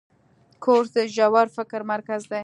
کورس 0.63 0.89
د 0.95 0.99
ژور 1.15 1.47
فکر 1.57 1.79
مرکز 1.93 2.21
دی. 2.31 2.39